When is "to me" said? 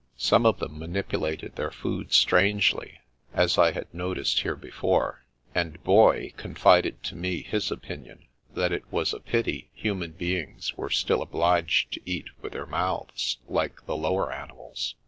7.03-7.43